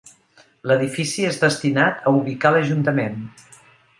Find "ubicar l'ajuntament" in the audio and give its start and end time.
2.21-3.21